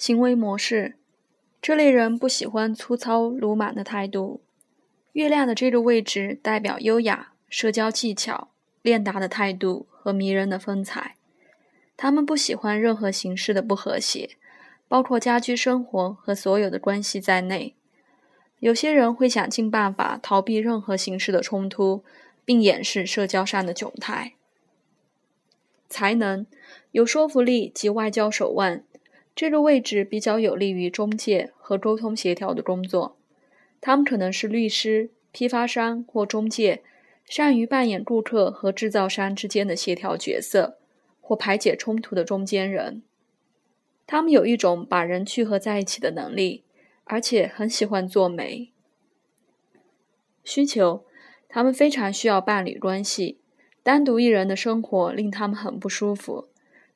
[0.00, 0.94] 行为模式，
[1.60, 4.40] 这类人不喜欢粗糙鲁莽的态度。
[5.12, 8.48] 月亮的这个位置代表优雅、社交技巧、
[8.80, 11.16] 练达的态度和迷人的风采。
[11.98, 14.38] 他们不喜欢任何形式的不和谐，
[14.88, 17.74] 包括家居生活和所有的关系在内。
[18.60, 22.02] 有些人会想尽办法逃避任何形式的冲突，
[22.46, 24.32] 并掩饰社交上的窘态。
[25.90, 26.46] 才能
[26.92, 28.82] 有说服力及外交手腕。
[29.40, 33.16] 这个位置比较有利于中介和沟通协调的工作。
[33.80, 36.82] 他们可能是律师、批发商或中介，
[37.24, 40.76] 善于扮演顾客和制造商之间的协调角色，
[41.22, 43.02] 或排解冲突的中间人。
[44.06, 46.64] 他们有一种把人聚合在一起的能力，
[47.04, 48.70] 而且很喜欢做媒。
[50.44, 51.06] 需求：
[51.48, 53.38] 他们非常需要伴侣关系，
[53.82, 56.49] 单独一人的生活令他们很不舒服。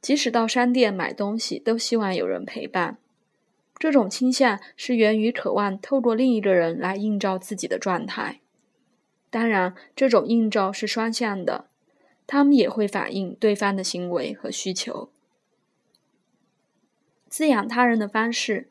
[0.00, 2.98] 即使到商店买东西，都希望有人陪伴。
[3.78, 8.40] 这种倾向是源于渴望透过另一个人来映照自己的状态。
[9.30, 11.66] 当然，这种映照是双向的，
[12.26, 15.08] 他们也会反映对方的行为和需求。
[17.28, 18.68] 滋养他人的方式，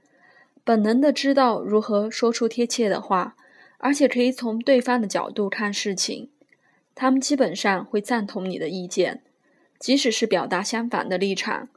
[0.63, 3.35] 本能的知道如何说出贴切的话，
[3.77, 6.29] 而且可以从对方的角度看事情。
[6.93, 9.21] 他们基本上会赞同你的意见。
[9.79, 11.69] 即使是表达相反的立场，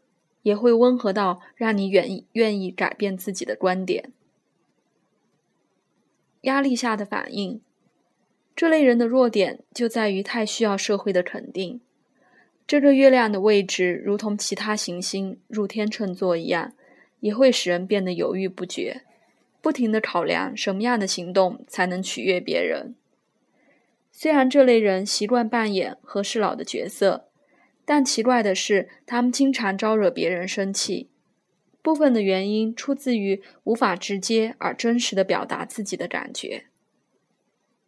[0.42, 4.12] 也会温和到让你愿意愿意改变自己的观点。
[6.40, 7.60] 压力下的反应，
[8.56, 11.80] 这类人的弱点就在于太需要社会的肯定。
[12.66, 16.72] 这个月亮的位置，如同其他行星入天秤座一样，
[17.20, 19.02] 也会使人变得犹豫不决，
[19.60, 22.96] 不停的考量什么样的行动才能取悦别人。
[24.10, 27.28] 虽然这类人习惯扮演和事佬的角色。
[27.84, 31.08] 但奇怪的是，他们经常招惹别人生气。
[31.82, 36.66] 部分的原因出自于无法直接而真实的表达自己的感觉。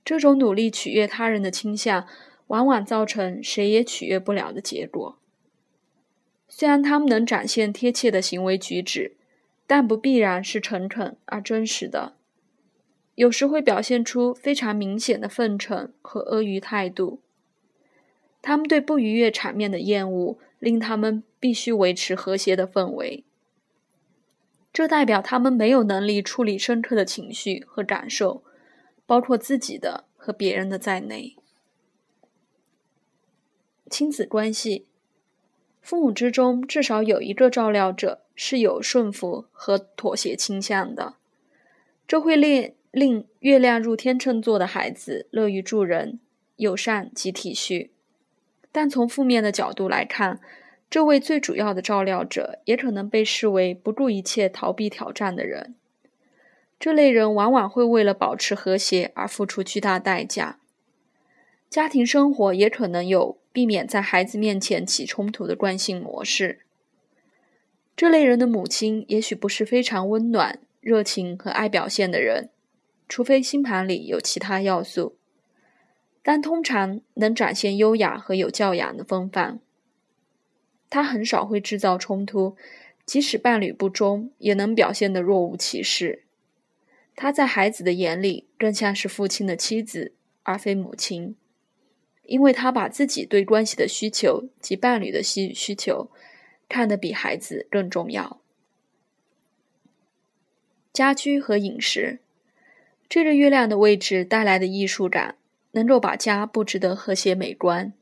[0.04, 2.06] 这种努力取悦他人的倾向，
[2.48, 5.18] 往往造成谁也取悦不了的结果。
[6.48, 9.16] 虽然他们能展现贴切的行为举止，
[9.66, 12.16] 但不必然是诚恳而真实的。
[13.14, 17.20] 有时会表现出非常明显的奉承和阿谀态度。
[18.46, 23.24] 他们对不愉悦场面的厌恶，令他们必须维持和谐的氛围。
[24.70, 28.44] 这代表他们没有能力处理深刻的情绪和感受，
[29.06, 31.36] 包括自己的和别人的在内。
[33.88, 34.84] 亲子关系，
[35.80, 41.14] 父母之中至少有一个照料者是有顺服和妥协倾向的，
[42.06, 46.20] 这会令令月亮入天秤座的孩子乐于助人、
[46.56, 47.88] 友善及体恤。
[48.76, 50.40] 但从负面的角度来看，
[50.90, 55.76] 这位最主要的照料者也可能被视为不顾一切逃避挑战的人。
[56.80, 60.58] 这类人往往会为了保持和谐而付出巨大代价。
[61.70, 66.58] 家庭生活也可能有避免在孩子面前起冲突的惯性模式。
[67.96, 72.50] 这类人的母亲也许不是非常温暖、热情和爱表现的人，
[73.08, 75.14] 除非星盘里有其他要素。
[76.26, 79.60] 但通常能展现优雅和有教养的风范。
[80.88, 82.56] 他很少会制造冲突，
[83.04, 86.24] 即使伴侣不忠，也能表现得若无其事。
[87.14, 90.14] 他在孩子的眼里更像是父亲的妻子，
[90.44, 91.36] 而非母亲，
[92.22, 96.10] 因为他把自己对关系的需求及伴侣的需需求
[96.70, 98.40] 看得比孩子更重要。
[100.90, 102.20] 家居和饮食，
[103.10, 105.36] 这个月亮的位置带来的艺术感。
[105.74, 107.92] 能够把家布置得和谐美观，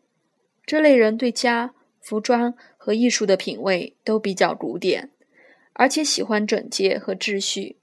[0.64, 5.10] 这类人对家、服装和艺术的品味都比较古典，
[5.72, 7.76] 而且喜欢整洁和秩序。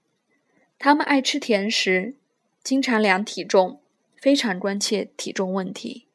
[0.78, 2.14] 他们爱吃甜食，
[2.62, 3.80] 经常量体重，
[4.16, 6.06] 非常关切体重问题。